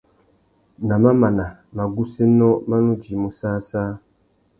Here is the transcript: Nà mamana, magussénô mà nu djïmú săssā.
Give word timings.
Nà 0.87 0.95
mamana, 1.03 1.45
magussénô 1.75 2.49
mà 2.69 2.77
nu 2.85 2.93
djïmú 3.01 3.29
săssā. 3.37 3.81